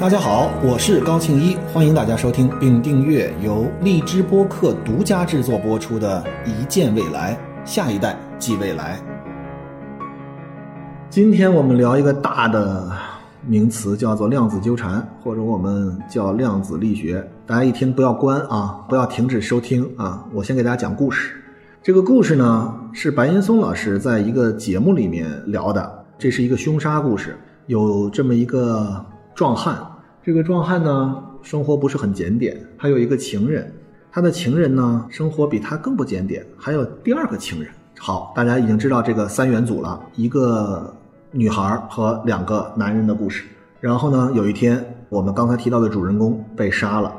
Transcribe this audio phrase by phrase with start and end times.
[0.00, 8.98] 大家好，我是高庆一，欢迎大家收听并订阅由荔枝播客独家制作播出的《一见未来，下一代即未来》。
[11.10, 12.90] 今天我们聊一个大的
[13.46, 17.22] 名词，叫做量子纠缠，或者我们叫量子力学。
[17.46, 20.24] 大家一听不要关啊，不要停止收听啊！
[20.32, 21.34] 我先给大家讲故事。
[21.82, 29.04] 这个故事呢，是白岩松老师在一个节目里面聊的，这是一个凶杀故事，有这么一个
[29.34, 29.76] 壮汉。
[30.22, 33.72] 这个壮汉呢，生活不是很检点，还有一个情人，
[34.12, 37.72] 他的情人呢，生活比他更不检点，还有第二个情人。
[37.98, 40.94] 好，大家已经知道这个三元组了，一个
[41.30, 43.44] 女孩和两个男人的故事。
[43.80, 47.10] 然后呢，有一天，我们刚才提到的主人公被杀了，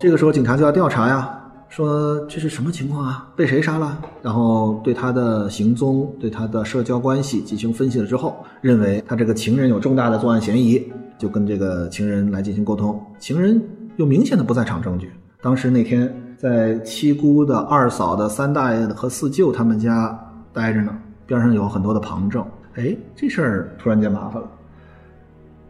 [0.00, 1.40] 这个时候警察就要调查呀。
[1.68, 3.28] 说这是什么情况啊？
[3.34, 4.00] 被谁杀了？
[4.22, 10.80] 然后对他的行踪、对他的社交关系进行分析了之后，认为他这个情人有重大的作案嫌疑，
[11.18, 13.04] 就跟这个情人来进行沟通。
[13.18, 13.60] 情人
[13.96, 15.10] 有明显的不在场证据，
[15.42, 20.16] 当时那天在七姑的二嫂的三大爷和四舅他们家
[20.52, 22.46] 待着呢，边上有很多的旁证。
[22.74, 24.48] 哎，这事儿突然间麻烦了。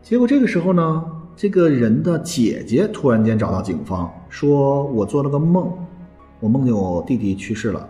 [0.02, 1.02] 结果这个时候呢，
[1.34, 5.72] 这个人的姐姐突然间找到警方，说我做了个梦。
[6.44, 7.88] 我梦见我弟弟去世了，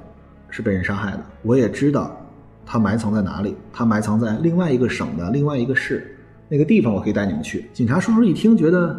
[0.48, 1.20] 是被人杀害的。
[1.42, 2.16] 我也知道
[2.64, 6.16] 他埋藏在哪里，他埋藏在另外一个省的另外一个市，
[6.48, 7.68] 那个地方我可以带你们去。
[7.72, 8.96] 警察叔叔一听，觉得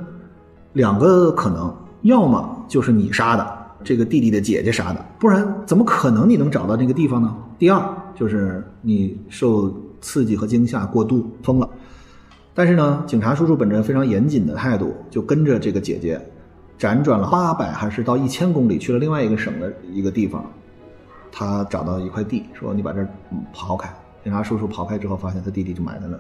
[0.74, 7.34] 两个可能，要么就是你杀的，这个弟弟的姐姐杀的，不然怎么可能你能找到那个地方呢？
[7.58, 7.82] 第二
[8.14, 11.70] 就是你受刺激和惊吓过度疯了。
[12.54, 16.20] 但是呢，警察叔叔本着非常严谨的态度，就跟着这个姐姐。
[16.78, 20.46] 辗转了八百还是到一千公里，去了另外一个省的一个地方，
[21.32, 23.02] 他找到一块地，说：“你把这
[23.54, 23.90] 刨开。”
[24.24, 26.20] 警察叔叔刨开之后，发现他弟弟就埋在那儿。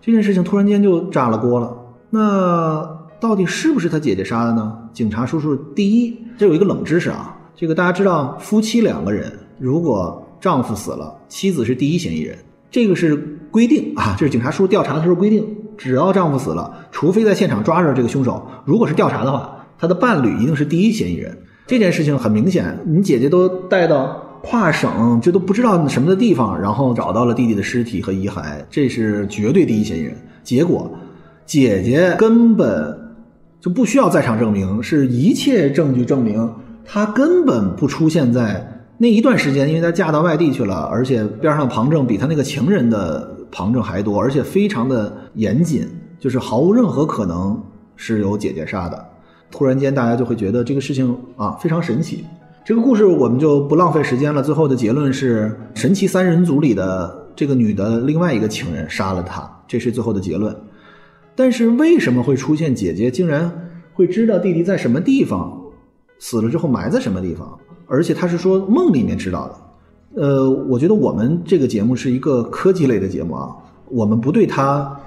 [0.00, 1.74] 这件事情突然间就炸了锅了。
[2.10, 2.86] 那
[3.18, 4.76] 到底是不是他姐姐杀的呢？
[4.92, 12.36] 警察叔叔，第一，这有一个冷知识啊，这个大家知道，夫妻两个人如果丈夫死了，妻子是第一嫌疑人，
[12.70, 13.16] 这个是
[13.50, 15.46] 规定啊，这是警察叔叔调查的时候规定，
[15.78, 19.53] 只要丈夫死了，除非在现场抓着这个凶手，如果是调查的话。
[19.78, 21.36] 他的伴侣一定是第一嫌疑人，
[21.66, 22.78] 这件事情很明显。
[22.86, 30.14] 你姐姐都带到跨省，这都不知道什么的地方，然后找到了弟弟的尸体和遗骸，这是绝对第一嫌疑人。
[30.42, 30.90] 结果，
[31.46, 33.16] 姐姐根本
[33.60, 36.52] 就不需要在场证明，是一切证据证明
[36.84, 45.88] 她根本不出现在那一段时间，因为她嫁到外地去了，而且边上旁证比她那个情人的旁证还多，而且非常的严谨，
[46.20, 47.58] 就是毫无任何可能
[47.96, 49.04] 是由姐姐杀的。
[49.56, 52.24] 突然间，大家就会觉得这个事情啊非常神奇。
[52.64, 54.42] 这个故事我们就不浪费时间了。
[54.42, 60.52] 最后的结论是，神奇三人组里的这个女的另外一个情人杀了他，这是最后的结论。
[61.36, 65.56] 但是为什么会出现姐姐竟然会知道弟弟在什么地方，
[66.18, 67.56] 死了之后埋在什么地方？
[67.86, 70.20] 而且他是说梦里面知道的。
[70.20, 73.54] 呃，我觉得我们这个节目是一个科技类的节目啊，
[73.88, 75.00] 我们不对他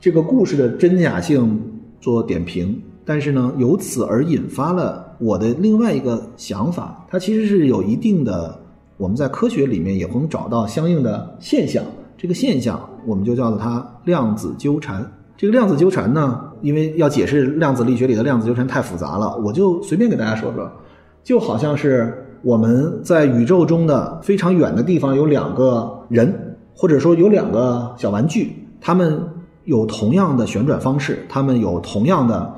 [0.00, 1.62] 这个故事的真假性
[2.00, 2.82] 做点评。
[3.06, 8.58] 但是呢，由此而引发了我的另外一个想法，它其实是有一定的，
[8.96, 11.84] 我们在科学里面也能找到相应的现象。
[12.16, 15.04] 这个现象我们就叫做它量子纠缠。
[15.36, 20.70] 这个量子纠缠呢，因为要解释量子力学里的量子纠缠太复杂了，我就随便给大家说说，
[21.22, 29.22] 就好像是我们在宇宙中的非常远的地方有两个人，或者说有两个小玩具，他们
[29.64, 32.54] 有同样的旋转方式，他们有同样的。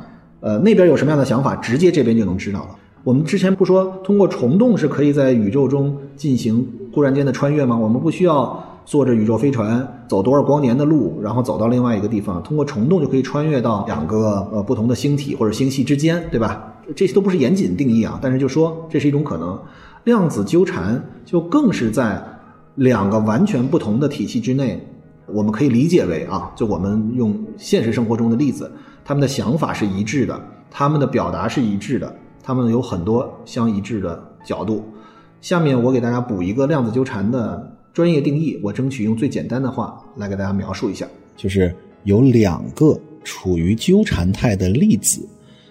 [0.46, 2.68] 呃，那边有什么样的想法，直接这边就能知道了。
[3.02, 7.76] 我们之前不说通过虫洞是可以在宇宙中进行忽然间的穿越吗？
[7.76, 16.72] 我们不需要坐着宇宙飞船走多少光年的路，然后走到另外一个地方，通过虫洞就可以穿越到两个呃不同的星体或者星系之间，对吧？
[16.94, 19.58] 这些都不是严谨定义啊，但是就说这是一种可能。
[20.04, 22.22] 量子纠缠就更是在
[22.76, 24.80] 两个完全不同的体系之内，
[25.26, 28.70] 我们可以理解为啊，就我们用现实生活中的例子。
[29.06, 30.38] 他们的想法是一致的，
[30.68, 32.12] 他们的表达是一致的，
[32.42, 34.84] 他们有很多相一致的角度。
[35.40, 41.06] 下面我给大家补一个量子纠缠的专业定义，我争取用最简单的话来给大家描述一下，
[41.36, 41.72] 就是
[42.02, 45.24] 有两个处于纠缠态的粒子，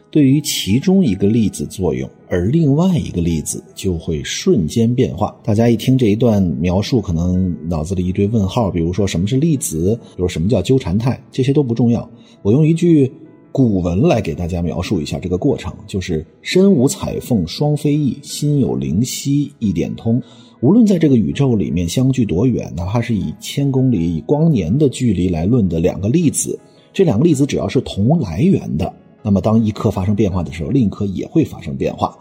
[0.10, 5.36] 对于其中一个粒子作用，而另外一个粒子就会瞬间变化。
[5.44, 12.10] 大家一听这一段描述，可能脑子里一堆问号，比如说什么是粒子，比如什么叫纠缠态，这些都不重要。
[12.42, 13.12] 我用一句。
[13.58, 20.22] 古文来给大家描述一下这个过程，就是身无彩凤双飞翼，心有灵犀一点通。
[20.60, 26.60] 无论在这个宇宙里面相距多远，哪怕是以千公里、以光年的距离来论的两个粒子，
[26.92, 28.92] 这两个粒子只要是同来源的，
[29.24, 32.14] 那么当一颗发生变化的时候，另一颗也会发生变化。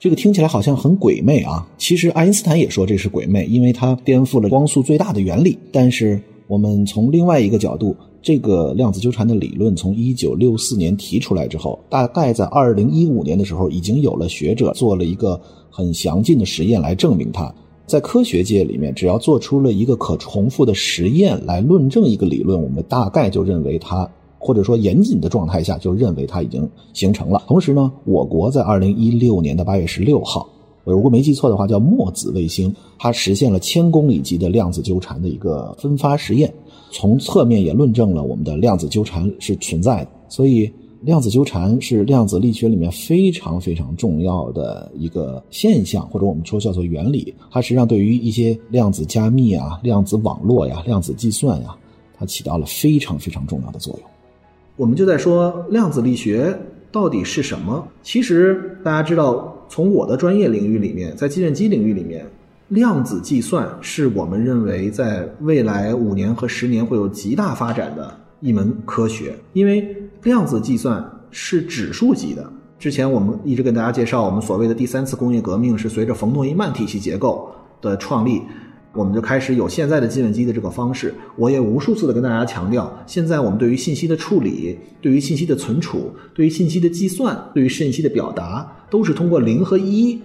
[0.00, 1.68] 这个听起来好像很鬼魅啊！
[1.76, 5.58] 其实爱因斯坦也说这是鬼魅，因为它颠覆了光速最大的原理。
[5.70, 17.52] 但是我们从另外一个角度，这个量子纠缠的理论从一九六四年提出来之后，大概在二零一五年的时候，已经有了学者做了一个很详尽的实验来证明它。
[17.86, 24.08] 在科学界里面，只要做出了一个可重复的实验来论证一个理论，我们大概就认为它。
[24.38, 27.42] 或者说严谨的状态下，就认为它已经形成了。
[27.46, 30.46] 同时呢，我国在二零一六年的八月十六号，
[30.84, 36.52] 我如果没记错的话，叫墨子卫星，它实现了千公里级的量子纠缠的一个分发实验，
[36.92, 40.10] 从侧面也论证了我们的量子纠缠是存在的。
[40.28, 40.70] 所以，
[41.00, 47.34] 量子纠缠是量子力学里面非常非常重要的一个现象，或者我们说叫做原理。
[47.50, 51.74] 它实际上对于一些量子加密啊、量子网络呀、量子计算呀，
[52.18, 54.10] 它起到了非常非常重要的作用。
[54.76, 56.58] 我们就在说量子力学
[56.90, 57.86] 到底是什么？
[58.02, 62.24] 其实大家知道，从我的专业领域里面，在计算机领域里面，
[62.68, 69.34] 量子计算是我们认为在未来五年和十年会有极大发展的一门科学。
[69.52, 69.84] 因为
[70.22, 72.48] 量子计算是指数级的。
[72.78, 77.50] 之前我们一直跟大家介绍，我们所谓的第三次工业革命是随着冯诺依曼体系结构
[77.80, 78.42] 的创立。
[78.94, 81.12] 我们就开始有现在的计算机的这个方式。
[81.36, 90.18] 我也无数次的跟大家强调，现在我们对于信息的处理、对于信息的存储、对于信息的计算、对于信息的表达，都是通过零和一、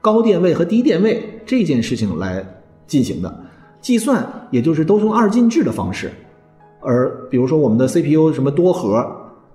[0.00, 2.44] 高电位和低电位这件事情来
[2.86, 3.44] 进行的。
[3.80, 6.10] 计算也就是都用二进制的方式。
[6.80, 9.06] 而比如说我们的 CPU 什么多核，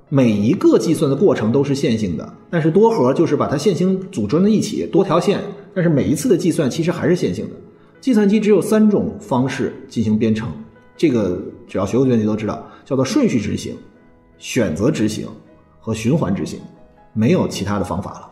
[0.09, 5.39] 每一个计算的过程都是线性的，但是多核就是把它线性组装在一起，多条线，
[5.73, 7.51] 但是每一次的计算其实还是线性的。
[7.99, 10.49] 计算机只有三种方式进行编程，
[10.95, 13.75] 这个只要学过计算机都知道，叫做顺序执行、
[14.37, 15.27] 选择执行
[15.79, 16.59] 和循环执行，
[17.13, 18.25] 没有其他的方法了。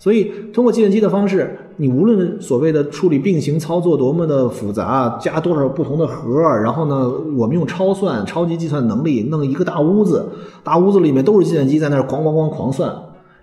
[0.00, 10.28] 所以，通过计算机的方式，你无论所谓的处理并行操作多么的复杂，加多少不同的核，然后呢，我们用超算、超级计算能力弄一个大屋子，
[10.62, 12.94] 大屋子里面都是计算机在那儿哐哐哐狂算，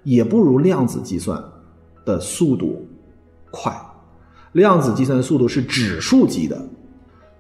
[0.04, 1.44] 也不如量子计算
[2.06, 2.88] 的速度
[3.52, 3.74] 快。
[4.56, 6.58] 量子计算的速度是指数级的，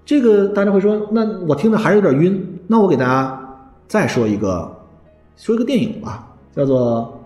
[0.06, 2.46] 这个大家会说，那我听着还是有点晕。
[2.68, 3.40] 那我给大家
[3.88, 4.70] 再说一个，
[5.38, 7.18] 说一个电影吧，叫做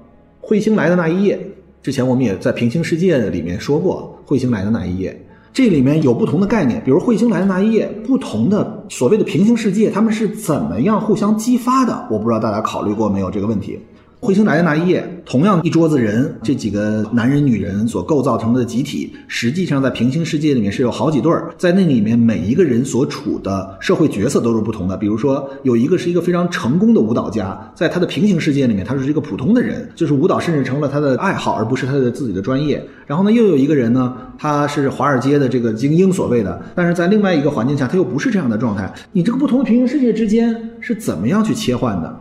[0.47, 1.35] 《彗星来的那一夜》。
[1.81, 5.11] 之前我们也在平行世界里面说过，《彗星来的那一夜》
[5.51, 12.07] 这里面有不同的概念，比如《彗星来的那一夜》，不同的所谓的平行世界，他们是怎么样互相激发的？
[12.11, 13.79] 我不知道大家考虑过没有这个问题。
[14.21, 24.97] 彗星来的那一夜，同样一桌子人，这几个男人、女人所构造成的集体，实际上在平行世界里面是有好几对儿，在那里面每一个人所处的社会角色都是不同的。
[24.97, 32.85] 比如说，有一个是一个非常成功的舞蹈家，在他的平行世界里面，他是一个普通的人，就是舞蹈甚至成了他的爱好，而不是他的自己的专业。
[33.07, 38.93] 然后呢，又有一个人呢，他是华尔街的这个精英所谓的，但是在另外一个环境下，他又不是这样的状态。
[39.13, 42.13] 你这个不同的平行世界之间是怎么样去切换的？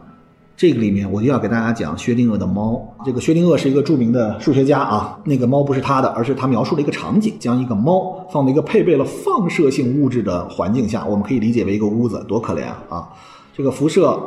[0.58, 2.84] 这个里面我就要给大家讲薛定谔的猫。
[3.04, 13.08] 这个薛定谔是一个著名的数学家啊，那个猫不是他的，而是他描述了一个场景，将一个猫放在一个配备了放射性物质的环境下，我们可以理解为一个屋子，多可怜啊！
[13.56, 14.18] 这个辐射，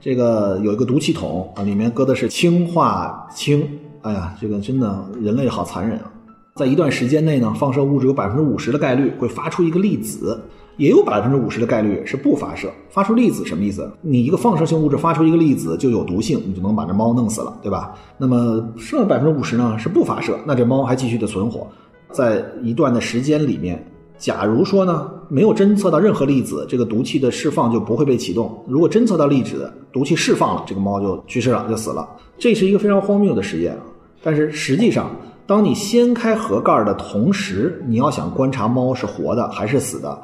[0.00, 3.64] 这个有一个毒气筒啊，里面搁的是氢化氢。
[4.02, 6.10] 哎呀，这个真的人类好残忍啊！
[6.56, 10.42] 在一段时间内呢，放射物质有百分之五十的概率会发出一个粒子。
[10.78, 13.92] 也有百分之五十的概率是不发射，发出粒子什么意思？
[14.00, 17.94] 你一个放射性物质发出一个粒子就有毒性，你就能把这猫弄死了，对吧？
[18.16, 21.66] 那么剩下百分之五十呢是不发射，那这猫还继续的存活，
[22.12, 23.84] 在一段的时间里面，
[24.16, 32.08] 假如说呢没有侦测到任何粒子，这个毒气的释放就不会被启动；如果侦测到粒子，毒气释放了，这个猫就去世了，就死了。
[32.38, 33.76] 这是一个非常荒谬的实验，
[34.22, 35.10] 但是实际上，
[35.44, 40.16] 当你掀开盒盖的同时，你要想观察猫是活的还是死的。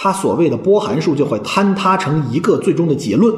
[0.00, 3.34] 它所谓的波函数就会坍塌成一个最终的结论。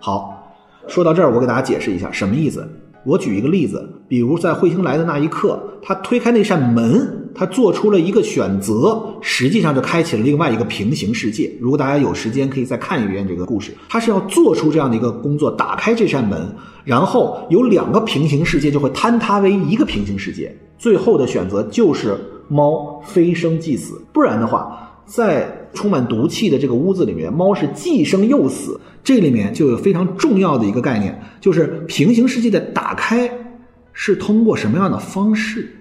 [0.00, 0.54] 好，
[0.86, 2.66] 说到这儿，我给大家解释一下什么意思。
[3.04, 11.54] 我举一个例子，比如在彗星来的那一刻，他推开那扇门，他做出了一个选择，实际上就开启了另外一个平行世界。
[11.60, 13.76] 如果大家有时间，可以再看一遍这个故事。
[13.90, 20.56] 他是要做出这样的一个工作，打开这扇门，然后有两个平行世界就会坍塌为一个平行世界。
[20.78, 24.86] 最后的选择就是猫飞升即死，不然的话。
[25.04, 28.80] 在充满毒气的这个屋子里面，猫是既生又死。
[29.04, 33.30] 这里面就有非常重要的一个概念，就是平行世界的打开
[33.92, 35.74] 是通过什么样的方式？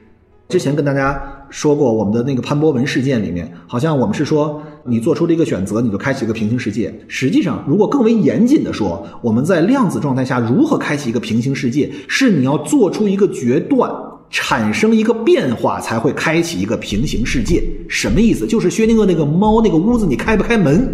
[0.48, 6.94] 之前跟大家说过，我们的那个潘博文事件里面，好像我们是说你做出了一个选择，你就开启一个平行世界。
[7.10, 13.92] 实际上，如果更为严谨的说，我们在量子状态下如何开启一个平行世界，是你要做出一个决断，
[14.30, 17.64] 产生一个变化，才会开启一个平行世界。
[17.88, 18.46] 什么意思？
[18.46, 20.88] 就是薛定谔那个猫那个屋子，你开不开门？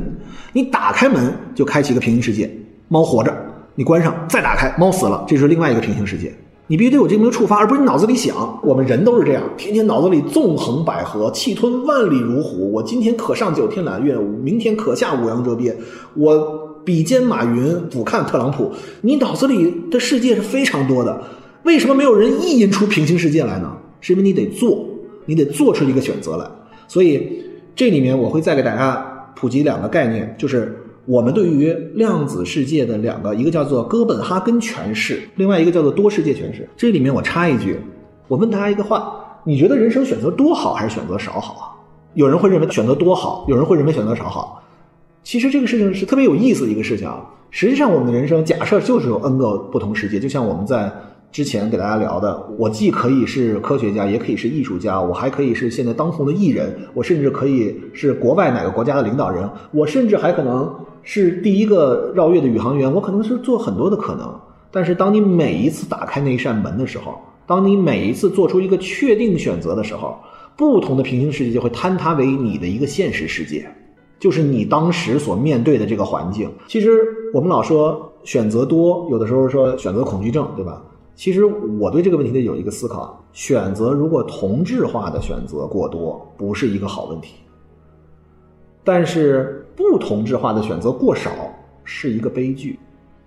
[0.53, 2.49] 你打开门就开启一个平行世界，
[2.87, 3.31] 猫活着；
[3.75, 6.31] 你关上再打开，猫死了，这是另外一个平行世界。
[6.67, 8.57] 你必须得有这么个触发，而不是你脑子里想。
[8.63, 12.71] 我们人都是这样，天天脑子里纵横捭阖，气吞万里如虎。
[12.71, 15.75] 我今天可上九天揽月，明天可下五洋折鳖。
[16.13, 16.37] 我
[16.85, 18.71] 比肩马云，俯瞰特朗普。
[19.01, 21.21] 你脑子里的世界是非常多的，
[21.63, 23.75] 为什么没有人意淫出平行世界来呢？
[24.01, 24.86] 是因为你得做，
[25.25, 26.46] 你得做出一个选择来。
[26.88, 27.43] 所以
[27.75, 30.79] 这里面我会再给大家普及两个概念，就是。
[31.05, 36.65] 我们对于量子世界的两个，一个叫做哥本哈根诠释，另外一个叫做多世界诠释。
[36.77, 37.75] 这里面我插一句，
[38.29, 41.63] 我问大家一个话：你觉得人生选择多好还是选择少好啊？
[42.13, 44.63] 有人会认为选择多好，有人会认为选择少好。
[45.25, 47.29] 其实这个事情是特别有意思的一个事情啊。
[47.51, 50.89] 实际上，我们的人生假设就是有 n 个不同世界，就像我们在。
[51.33, 60.71] 之前给大家聊的，我既可以是科学家，也可以是艺术家，我还可以是现在当红的艺人，我甚至可以是国外哪个国家的领导人，我甚至还可能
[61.01, 64.31] 是第一个绕月的宇航员，我可能是做很多的可能。
[64.69, 67.15] 但是当你每一次打开那一扇门的时候，
[67.47, 70.15] 当你每一次做出一个确定选择的时候，
[70.55, 73.67] 不同的平行世界就会坍塌为你的一个现实世界，
[74.19, 76.47] 就是你当时所面对的这个环境。
[76.67, 76.91] 其实
[77.33, 80.79] 我们老说选择多，有的时候说选择恐惧症，对吧？
[81.15, 87.36] 其实我对这个问题的有一个思考：选择如果同质化的选择过多，不是一个好问题；
[88.84, 91.29] 但是不同质化的选择过少
[91.84, 92.79] 是一个悲剧。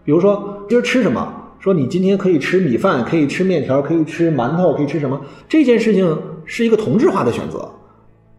[0.02, 1.33] 比如说今儿吃什么？
[1.61, 5.21] 说你今天可以吃米饭，可以吃面条，可以吃馒头，可以吃什么？
[5.49, 7.71] 这件事情是一个同质化的选择，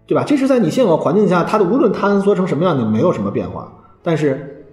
[0.05, 0.25] 对吧？
[0.25, 3.73] 这是在你现有环境下，它的无论坍缩成什么样，你没有什么变化。
[4.03, 4.65] 但是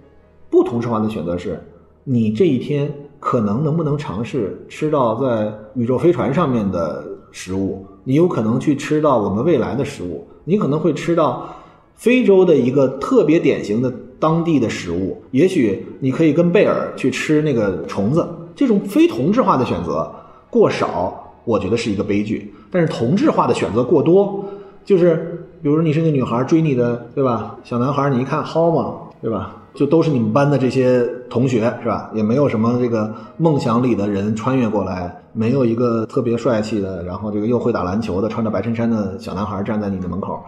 [0.49, 1.63] 不同质化的选择是，
[2.03, 2.93] 你这一天。
[3.25, 7.83] 可能能不能尝试吃到在宇宙飞船上面的食物？
[8.03, 11.49] 你有可能去吃到我们未来的食物，你可能会吃到
[11.95, 15.19] 非洲的一个特别典型的当地的食物。
[15.31, 18.23] 也许你可以跟贝尔去吃那个虫子。
[18.55, 20.07] 这种非同质化的选择
[20.51, 22.53] 过少，我觉得是一个悲剧。
[22.69, 24.45] 但是同质化的选择过多，
[24.85, 27.57] 就是比如你是个女孩追你的，对吧？
[27.63, 29.63] 小男孩你一看好嘛，对吧？
[29.75, 32.09] 就都是你们班的这些同学是吧？
[32.15, 40.39] 也没有什么这个梦想里的人穿越过来，没有一个特别帅气的，然后这个又会打篮球的，穿着白衬衫的小男孩站在你的门口。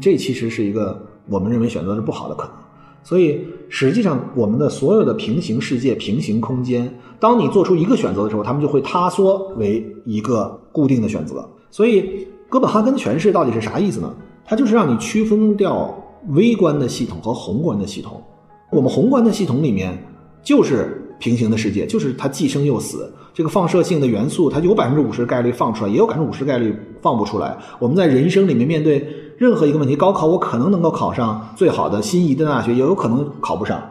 [0.00, 2.52] 这其实是一个我们认为选择是不好的可能。
[3.02, 11.48] 所以实际上，我们的所有的平行世界、平行空间，当你做出一个选择的时候，他们就会塌缩为一个固定的选择。
[11.70, 14.12] 所以哥本哈根诠释到底是啥意思呢？
[14.44, 15.92] 它就是让你区分掉
[16.30, 18.20] 微观的系统和宏观的系统。
[18.76, 19.96] 我们宏观的系统里面
[20.42, 23.10] 就是平行的世界，就是它既生又死。
[23.32, 27.56] 这个放射性的元素，它有百分之五十概率放出来，也有百分之五十概率放不出来。
[27.78, 33.82] 我们在人生里面面对任何一个问题，高考我可能能够考上最好的心仪的大学，也有可能考不上。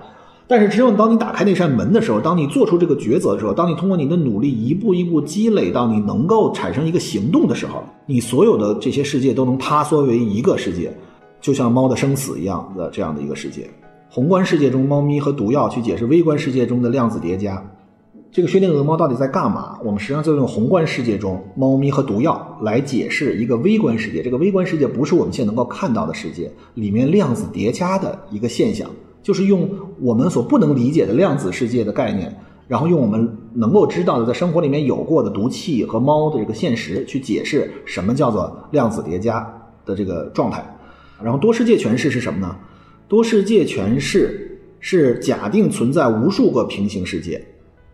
[0.48, 10.96] 但是只有当你打开那扇门的时候，当你做出这个抉择的时候，当你通过你的努力一步一步积累到你能够产生一个行动的时候，你所有的这些世界都能塌缩为一个世界，
[11.42, 13.68] 就像猫的生死一样的这样的一个世界。
[14.16, 17.62] 宏观世界中，猫咪和毒药去解释微观世界中的量子叠加。
[18.32, 19.78] 这个薛定谔的猫到底在干嘛？
[19.84, 24.24] 我们实际上就用宏观世界中猫咪和毒药来解释一个微观世界。
[24.24, 28.90] 这个微观世界不是我们现在能够看到的世界，里面量子叠加的一个现象，
[29.22, 29.70] 就是用
[30.00, 32.34] 我们所不能理解的量子世界的概念，
[32.70, 39.46] 然后用我们能够知道的在生活里面有过的毒气和猫的这个现实去解释什么叫做量子叠加
[39.86, 40.66] 的这个状态。
[41.22, 42.56] 然后多世界诠释是什么呢？
[43.08, 47.44] 多世界诠释是假定存在无数个平行世界，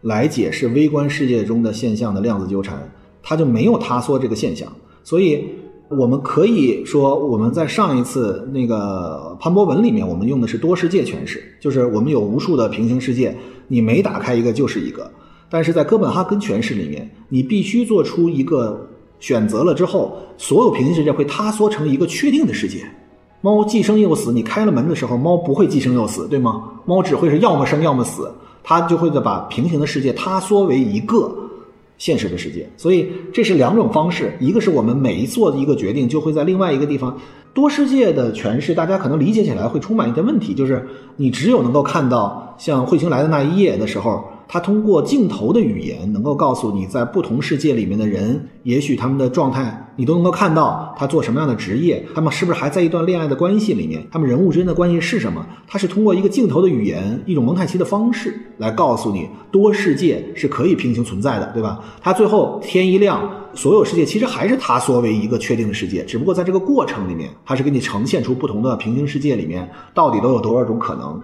[0.02, 2.90] 来解释微观世界中的现象的量子纠缠，
[3.22, 4.72] 它就没有塌缩这个现象。
[5.04, 5.44] 所以，
[5.90, 13.36] 我们可以说，我们在上一次那个潘博文里面，我们用的是多世界诠释，就是我们有无数的平行世界，
[13.68, 15.12] 你每打开一个就是一个。
[15.50, 18.90] 但是在哥本哈根诠释里面，你必须做出一个
[19.20, 22.86] 选择了之后，所有平行世界会塌缩成一个确定的世界。
[23.42, 26.64] 猫既生又死，你开了门的时候，猫不会既生又死，对吗？
[26.86, 28.32] 猫只会是要么生要么死，
[28.64, 31.36] 它就会把平行的世界塌缩为一个
[31.98, 32.70] 现实的世界。
[32.78, 37.18] 所以这是两种方式，一个是我们每一做的一个决定，就会在另外一个地方
[37.54, 44.24] 多世界的诠释，大家可能理解起来会充满一些问题，就是你只有能够看到像彗星来的那一夜的时候。
[44.54, 55.48] 他通过镜头的语言，能够告诉你在不同世界里面的人，也许他们的状态，你都能够看到他做什么样的职业，他们是不是还在一段恋爱的关系里面，他们人物之间的关系是什么？
[55.66, 61.80] 他是通过一个镜头的语言，一种蒙太奇的方式来告诉你，多世界是可以平行存在的，对吧？
[62.02, 71.22] 他最后天一亮，所有世界其实还是他缩为一个确定的世界，只不过在这个过程里面，他是给你呈现出不同的平行世界里面到底都有多少种可能。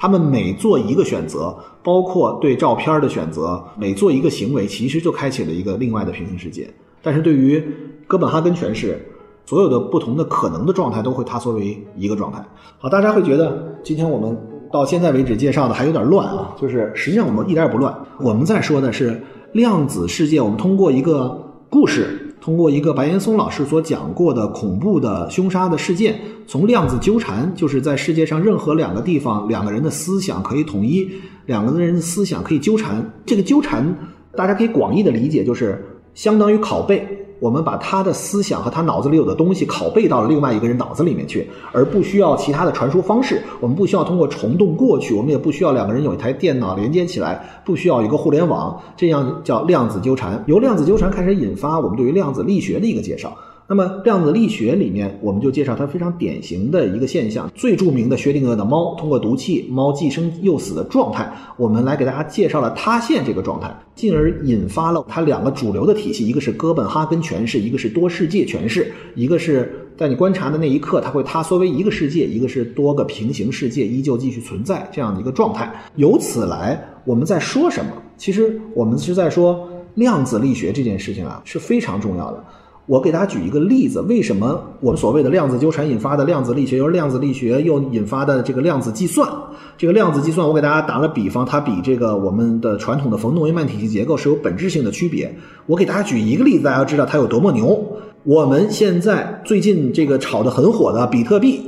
[0.00, 6.68] 他们每做一个选择，包括对照片的选择，每做一个行为，其实就开启了一个另外的平行世界。
[7.02, 7.62] 但是对于
[8.06, 8.98] 哥本哈根诠释，
[9.44, 12.42] 所有的不同的可能的状态都会塌缩为一个状态。
[12.78, 14.34] 好，大家会觉得今天我们
[14.72, 17.94] 到现在为止介绍的还有点乱啊，就是实际上我们一点也不乱。
[18.20, 19.20] 我们在说的是
[19.52, 22.19] 量子世界，我们通过一个故事。
[22.40, 31.08] 通过一个白岩松老师所讲过的恐怖的凶杀的事件，从量子纠缠，就是在世界上任何两个地方，两个人的思想可以统一，
[31.46, 33.12] 两个人的思想可以纠缠。
[33.26, 33.94] 这个纠缠，
[34.34, 37.06] 大家可以广义的理解，就是相当于拷贝。
[37.40, 43.42] 我们把他的思想和他脑子里有的东西拷贝到了另外一个人脑子里面去，而不需要其他的传输方式。
[43.60, 50.40] 我们不需要通过虫洞过去，我们也不需要两个人有一台电脑连接起来，不需要一个互联网，这样叫量子纠缠。
[50.46, 53.32] 由量子纠缠开始引发我们对于量子力学的一个介绍。
[53.72, 75.72] 那么量子力学里面，我们就介绍它非常典型的一个现象，最著名的薛定谔的猫通过毒气，猫既生又死的状态，我们来给大家介绍了塌陷这个状态，进而引发了它两个主流的体系，一个是哥本哈根诠释，一个是多世界诠释，一个是在你观察的那一刻，它会塌缩为一个世界，一个是多个平行世界依旧继续存在这样的一个状态。
[75.94, 77.92] 由此来，我们在说什么？
[78.16, 82.44] 其实我们是在说量子力学这件事情啊，是非常重要的。
[82.90, 89.30] 我给大家举一个例子，为什么我们所谓的量子纠缠引发的量子力学，由量子力学又引发的这个量子计算？
[89.78, 95.32] 这个量子计算，我给大家打了比方，它比这个我们的传统的冯诺依曼体系结构是有本质性的区别。
[95.66, 97.80] 我给大家举一个例子，大家要知道它有多么牛。
[98.24, 101.60] 我们现在最近这个炒得很火的比特币，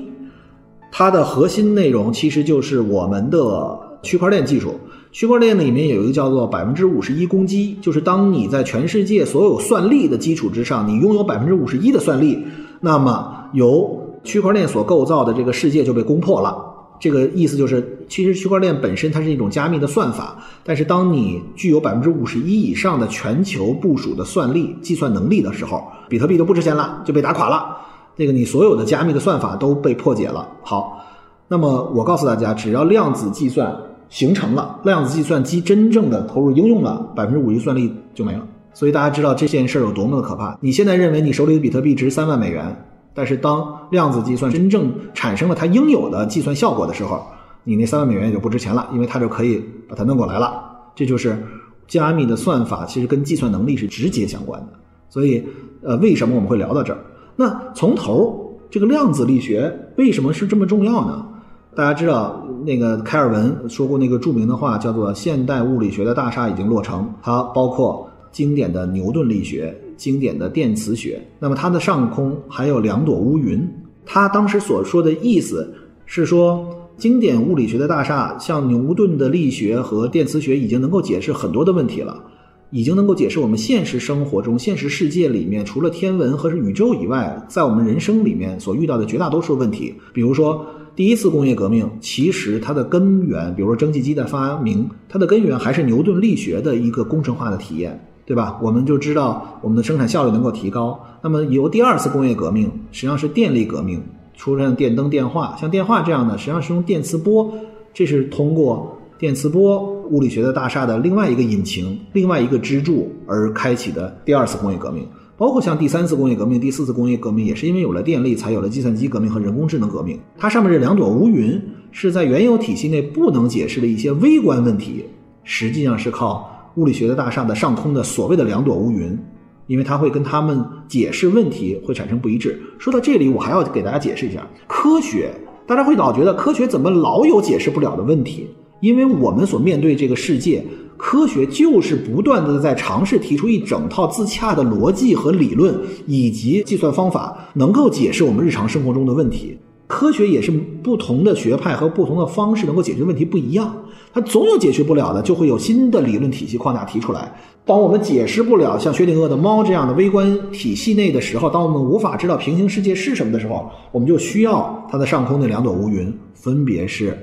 [0.90, 4.75] 它的核心内容其实就是我们的区块链技术。
[5.12, 12.42] 区块链呢里面有一个叫做百分之五十一攻击，就是当你在全世界所有算力的基础之上，你拥有百分之五十一的算力，
[12.81, 16.57] 那么由区块链所构造的这个世界就被攻破了。
[16.98, 27.77] 这个意思就是，其实区块链本身它是一种加密的算法，但是当你具有百分之五十一以上的全球部署的算力、计算能力的时候，比特币就不值钱了，就被打垮了。
[28.16, 30.48] 这个你所有的加密的算法都被破解了。
[30.62, 31.05] 好，
[31.48, 33.77] 那么我告诉大家，只要量子计算。
[34.12, 38.46] 形成了量子计算机真正的投入应用了，百分之五十算力就没了。
[38.75, 40.59] 所以大家知道这件事儿有多么的可怕。
[40.61, 42.77] 你现在认为你手里的比特币值三万美元，
[43.14, 47.22] 但是当量子计算真正产生了它应有的计算效果的时候，
[47.64, 50.62] 你那三万美元也就不值钱了，因为它就可以把它弄过来了。
[50.94, 51.42] 这就是
[51.88, 54.68] 加密的算法其实跟计算能力是直接相关的。
[55.09, 55.42] 所以，
[55.83, 56.98] 呃，为什么我们会聊到这儿？
[57.35, 61.27] 那从头这个量子力学为什么是这么重要呢？
[61.75, 67.11] 大家知道，那个开尔文说过那个著名的话，叫做“现代物理学的大厦已经落成”。
[67.23, 71.27] 它包括经典的牛顿力学、经典的电磁学。
[71.39, 73.67] 那么它的上空还有两朵乌云。
[74.05, 75.73] 他当时所说的意思
[76.05, 82.23] 是说，经典物理学的大厦，像牛顿的力学和电磁学，已经能够解释很多的问题了，
[82.71, 90.67] 已经能够解释我们现实生活中、现实世界里面，除了天文和宇宙以外，在我们人生里面所遇到的绝大多数问题，比如说。
[90.94, 98.59] 第一次工业革命其实它的根源，比如说蒸汽机的发明，它的根源还是牛顿力学的一个工程化的体验，对吧？
[98.62, 101.02] 我们就知道我们的生产效率能够提高。
[101.22, 104.02] 那么由第二次工业革命，实际上是电力革命，
[104.37, 107.50] 出现电灯、电话，像电话这样的，实际上是用电磁波，
[107.94, 115.07] 这是通过电磁波物理学的大厦的另外一个引擎、另外一个支柱而开启的第二次工业革命。
[115.42, 120.16] 包括像第三次工业革命、第四次工业革命，也是因为有了电力，才有了计算机革命和人工智能革命。
[120.38, 125.05] 它上面这两朵乌云，是在原有体系内不能解释的一些微观问题，
[125.42, 129.18] 实际上是靠物理学的大厦的上空的所谓的两朵乌云，
[129.66, 132.62] 因为它会跟他们解释问题会产生不一致。
[132.78, 135.28] 说到这里，我还要给大家解释一下科学。
[135.66, 138.46] 大家会老觉得科学怎么老有解释不了的问题？
[138.81, 140.64] 因为我们所面对这个世界。
[141.05, 149.59] 科学就是不断的在尝试提出一整套自洽的逻辑和理论，以及计算方法，能够解释我们日常生活中的问题。
[149.88, 153.75] 科学也是不同的学派和不同的方式能够解决问题不一样，
[154.15, 157.35] 它总有解决不了的，就会有新的理论体系框架提出来。
[157.65, 167.19] 当我们解释不了像薛定谔的猫这样的微观体系内的时候，当我们无法知道平行世界是什么的时候，我们就需要它的上空那两朵乌云，分别是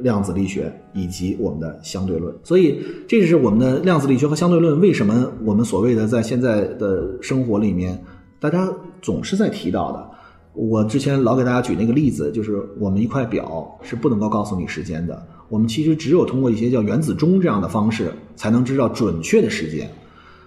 [0.00, 2.34] 量子力学以及我们的相对论。
[2.42, 8.02] 所以，这是我们的量子力学和相对论为什么我们所谓的在现在的生活里面，
[8.38, 8.68] 大家
[9.00, 10.10] 总是在提到的。
[10.52, 19.90] 我之前老给大家举那个例子，就是我们一块表是不能够告诉你时间的，我们其实只有通过一些叫原子钟这样的方式，才能知道准确的时间。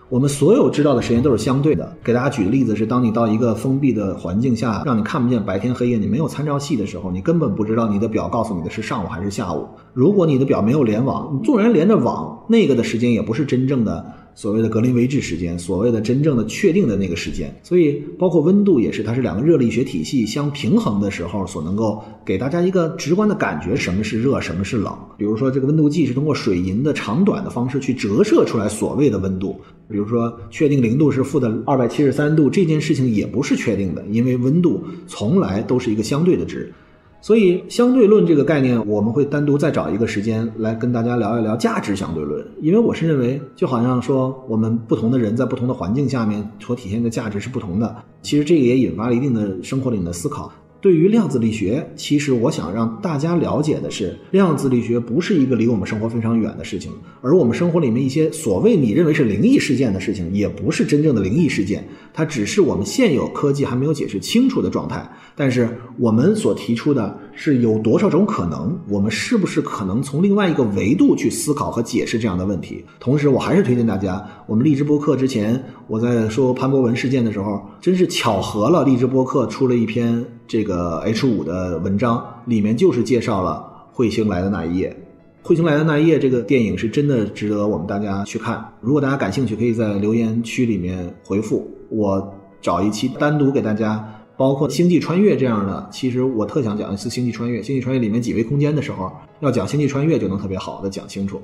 [0.10, 1.94] 我们所有知道的时间都是相对的。
[2.02, 9.68] 给大家举的例子是，当你到一个封闭的环境下，让你看不见白天黑夜，你没有参照系的时候，你根本不知道你的表告诉你的是上午还是下午。
[9.94, 14.06] 如果你的表没有联网，你纵然连着网，那个的时间也不是真正的。
[14.38, 24.96] 所谓的格林威治时间，所谓的真正的确定的那个时间，所以包括温度也是，它是两个热力学体系相平衡的时候所能够给大家一个直观的感觉，什么是热，什么是冷。
[25.18, 36.72] 比如说这个温度计是通过水银的长短的方式去折射出来所谓的温度，比如说确定零度是负的二百七十三度这件事情也不是确定的，因为温度从来都是一个相对的值。
[37.20, 42.46] 所以，相对论这个概念，我们会单独再找一个时间来跟大家聊一聊价值相对论。
[42.62, 47.96] 因为我是认为，就好像说，我们不同的人在不同的环境下面所体现的价值是不同的。
[48.22, 50.52] 其实这个也引发了一定的生活里的思考。
[50.80, 65.10] 对于量子力学，其实我想让大家了解的是，量子力学不是一个离我们生活非常远的事情，而我们生活里面一些所谓你认为是灵异事件的事情，也不是真正的灵异事件，它只是我们现有科技还没有解释清楚的状态。
[65.36, 72.86] 但是我们所提出的是有多少种可能，我们是不是可能从另外一个维度去思考和解释这样的问题？
[73.00, 80.24] 同时，我还是推荐大家，我们荔枝播客之前我在说潘博文事件的时候，真是巧合了，荔枝播客出了一篇。
[80.48, 84.96] 这个 H 五的文章里面就是介绍了彗星来的那一夜，
[85.44, 88.66] 彗星来的那一夜这个电影是真的值得我们大家去看。
[88.80, 95.86] 如果大家感兴趣，可以在留言区里面回复，我找一期单独给大家，包括星际穿越这样的。
[95.92, 101.42] 其实我特想讲一次星际穿越，星际穿越里面几维空间的时候，要讲星际穿越就能特别好的讲清楚。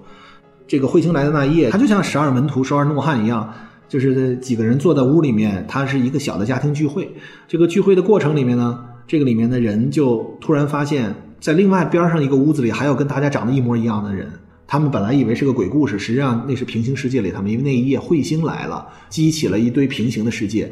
[0.66, 3.54] 这个彗星来的那一夜，它就像十二门徒、十二怒汉一样。
[3.90, 7.14] 就是几个人坐在屋里面，它是一个小的家庭聚会。
[7.48, 14.28] 这个聚会的过程里面呢，这个里面的人就突然发现，在另外边上一个屋子里还有跟大家长得一模一样的人。
[14.66, 20.72] 他们本来以为是个鬼故事，实际上那是平行世界里他们，因为那一夜彗星来了，激起了一堆平行的世界。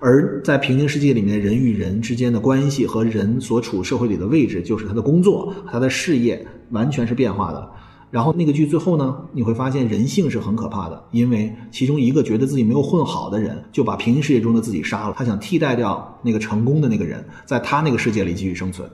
[0.00, 7.70] 而在平行世界里面，人与人之间的关系和人所处社会里的位置，就是他的工作、他的事业，完全是变化的。
[8.12, 18.86] 然后那个剧最后呢，你会发现人性是很可怕的，因为其中一个觉得自己没有混好的人，就把平行世界中的自己杀了，他想替代掉那个成功的那个人，在他那个世界里继续生存，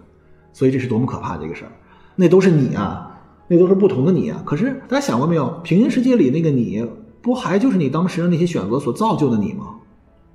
[0.52, 1.72] 所以这是多么可怕的一个事儿。
[2.14, 4.40] 那都是你啊，那都是不同的你啊。
[4.46, 6.86] 可是大家想过没有，平行世界里那个你，
[7.20, 9.74] 不还就是你当时的那些选择所造就的你吗？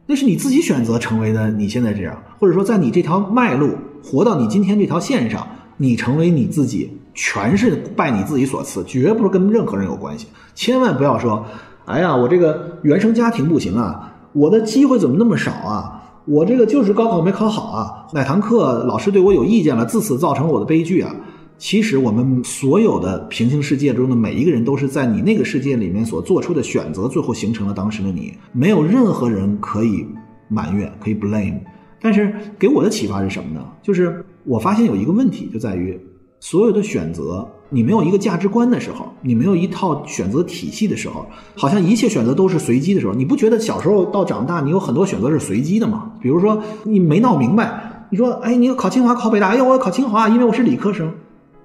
[0.06, 6.98] 那是你自己选择成为的你现在这样，或者说在你这条脉路活到你今天这条线上，你成为你自己。
[7.14, 10.28] 全是拜你自己所赐，绝不是跟任何人有关系。
[10.56, 11.46] 千万不要说，
[11.86, 16.00] 哎呀，我这个原生家庭不行啊，我的机会怎么那么少啊？
[16.26, 21.14] 我这个就是高考没考好啊，哪堂课老师对我有意见了，自此造成了我的悲剧啊。
[21.58, 28.34] 其实我们所有的平行世界中的每一个人，都是在你那个世界里面所做出的选择，最后形成了当时的你。
[28.52, 30.06] 没有任何人可以
[30.48, 31.60] 埋怨，可以 blame。
[32.02, 33.64] 但是给我的启发是什么呢？
[33.82, 36.00] 就是我发现有一个问题，就在于。
[36.44, 41.26] 所有的选择，你没有一个价值观的时候，你没有一套选择体系的时候，
[41.56, 46.12] 好像一切选择都是随机的时候，你不觉得小时候到长大，你有很多选择是随机的吗？
[46.22, 51.14] 比如说你没闹明白，你说，哎，你要考清华考北大，哎呦，我要考清华，因为我是理科生。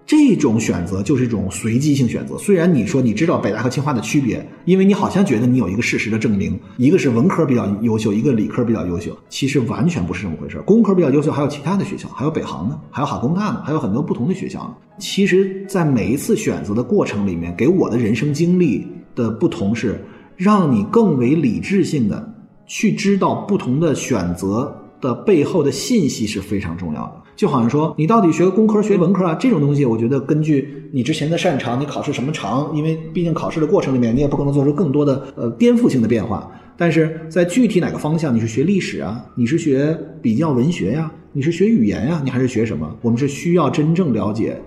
[0.08, 2.38] 这种选择就是一种随机性选择。
[2.38, 10.56] 虽然你说你知道北大和清华的区别，因为你好像觉得你有一个事实的证明，一个是文科比较优秀，一个理科比较优秀，其实完全不是这么回事。
[10.62, 14.74] 工科比较优秀，还有其他的学校，还有北航呢，还有哈工大呢，还有很多不同的学校呢。
[14.98, 20.02] 其实，在每一次选择的过程里面，给我的人生经历的不同是，
[20.36, 22.34] 让你更为理智性的
[22.66, 27.27] 去知道不同的选择的背后的信息是非常重要的。
[27.38, 29.33] 就好像说，你到底学工科学文科啊？
[29.38, 36.51] 这种东西，我觉得根据你之前的擅长，你考试什么长，因为毕竟考试的过程里面，你也不可能做出更多的呃颠覆性的变化。
[36.77, 42.92] 但是在具体哪个方向，你是学历史啊，你是学比较文学呀，你是学语言呀，你还是学什么？
[43.03, 44.61] 我们是需要真正了解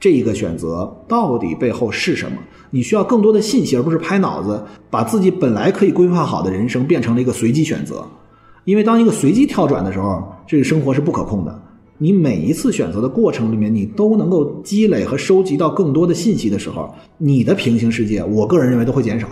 [0.00, 2.38] 这一个选择到底背后是什么。
[2.70, 8.02] 你需要更多的信息，而不是拍脑子把自己本来可以规划好的人生变成了一个随机选择。
[8.64, 11.62] 因为当一个随机跳转的时候，这个生活是不可控的。
[11.98, 19.28] 你每一次选择的过程里面，你都能够积累和收集到更多的信息的时候，你的平行世界，我个人认为都会减少，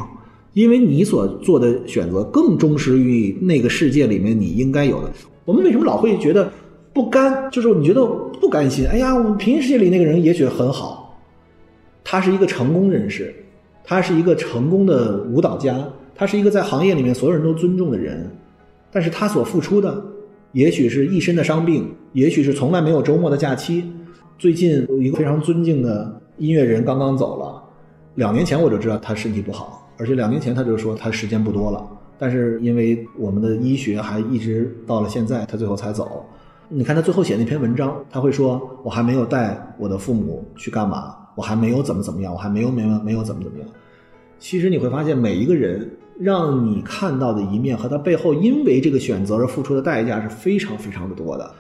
[0.55, 5.11] 因为你所做的选择更忠实于那个世界里面你应该有的。
[5.45, 6.51] 我们为什么老会觉得
[6.95, 7.51] 不甘？
[7.51, 8.05] 就是你觉得
[8.41, 8.87] 不甘心？
[8.87, 11.21] 哎呀，我们平行世界里那个人也许很好，
[12.03, 13.35] 他是一个成功人士，
[13.85, 15.77] 他是一个成功的舞蹈家，
[16.15, 18.31] 他是一个在行业里面所有人都尊重的人，
[18.91, 20.03] 但是他所付出的，
[20.55, 23.93] 也许是一身的伤病，也许是从来没有周末的假期。
[24.39, 27.61] 最近有一个非常尊敬的音乐人刚刚走了，
[28.15, 31.85] 两年前我就知道他身体不好，而且两年前他就说他时间不多了。
[32.17, 36.25] 但是因为我们的医学还一直到了现在，他最后才走。
[36.69, 43.69] 你看他最后写那篇文章，他会说：“我还没有带我的父母去干嘛，我还没有怎么怎么样，我还没有没有没有怎么怎么样。”
[44.39, 51.51] 其实你会发现，每一个人让你看到的一面和他背后因为这个选择而付出的代价是非常非常的多的。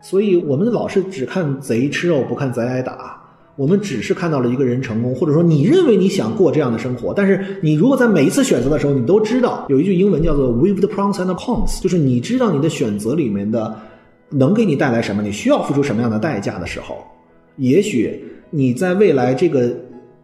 [0.00, 3.20] 所以我们老是只看贼吃肉，不看贼挨打。
[3.56, 13.74] 我们只是看到了一个人成功，或者说你认为你想过这样的生活，但是你如果在每一次选择的时候，你都知道有一句英文叫做 “with the pros and cons”，就是你知道你的选择里面的
[14.30, 16.98] 能给你带来什么，你需要付出什么样的代价的时候，
[17.56, 19.74] 也许你在未来这个。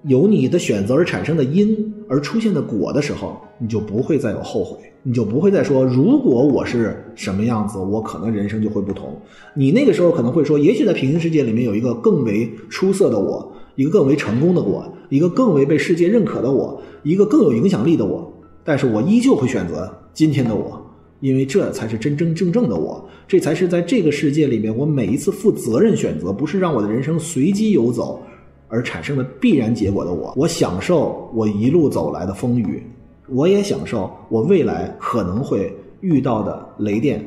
[0.07, 9.19] 由你的选择而产生的因而出现的果的时候，你就不会再有后悔，你就不会再说如果我是什么样子，我可能人生就会不同。
[9.55, 18.31] 你那个时候可能会说，也许在平行世界里面有一个更为出色的我，一个更为成功的我，一个更为被世界认可的我，一个更有影响力的我。
[18.63, 20.81] 但是我依旧会选择今天的我，
[21.21, 28.21] 因为这才是真真正正的我，这才是在这个世界里面我每一次负责任选择，不是让我的人生随机游走。
[28.69, 32.83] 而产生的必然结果的我，我享受我一路走来的风雨，
[33.29, 37.25] 我也享受我未来可能会遇到的雷电，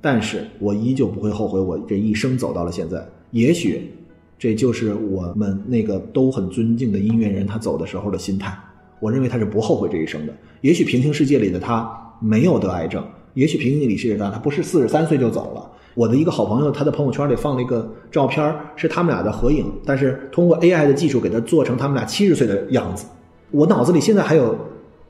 [0.00, 3.06] 但是我依旧不会后悔我这一生走到了现在。
[3.30, 3.90] 也许，
[4.38, 8.56] 这就是我们那个都很尊敬的音乐人他走的时候的心态。
[9.00, 10.34] 我认为他是不后悔这一生的。
[10.60, 11.88] 也许平行世界里的他
[12.20, 15.70] 没有得癌症，也许平行世界里的他不是四十三岁就走了。
[15.98, 23.04] 我的一个好朋友，他的朋友圈里放了一个照片，是他们俩的合影，但是通过 AI 的技术给他做成他们俩七十岁的样子。
[23.50, 24.56] 我脑子里现在还有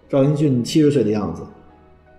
[0.09, 1.43] 赵英俊七十岁的样子。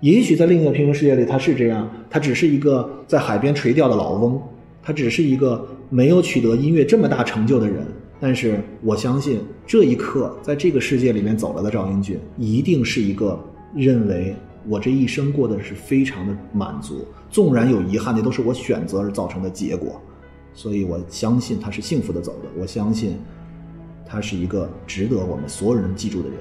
[0.01, 4.39] 也许在另一个平行世界里他是这样，他只是一个在海边垂钓的老翁，
[4.83, 7.83] 他只是一个没有取得音乐这么大成就的人。
[8.19, 13.39] 但是我相信，这一刻在这个世界里面走了的赵英俊，一定是一个
[13.73, 14.35] 认为。
[14.69, 19.99] 我这一生过的是非常的满足，纵然有遗憾，那都是我选择而造成的结果，
[20.53, 22.49] 所以我相信他是幸福的走的。
[22.55, 23.17] 我相信，
[24.05, 26.37] 他是一个值得我们所有人记住的人。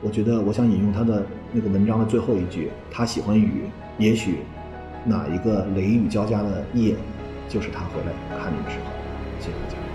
[0.00, 3.62] 我觉得，我想引用他的那个文章的最后一句：他喜欢雨，
[3.98, 4.36] 也许
[5.04, 6.94] 哪一个雷雨交加的夜，
[7.48, 8.92] 就是他回来看你的时候。
[9.40, 9.85] 谢谢大家。